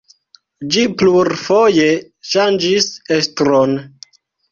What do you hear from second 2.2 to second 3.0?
ŝanĝis